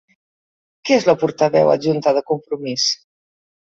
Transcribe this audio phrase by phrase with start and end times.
[0.89, 2.89] Qui és la portaveu adjunta de Compromís?